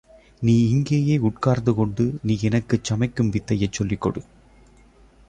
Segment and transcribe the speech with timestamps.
[0.41, 4.23] நீ இங்கேயே உட்கார்ந்து கொண்டு நீ எனக்குச் சமைக்கும் வித்தையைச் சொல்லிக் கொடு.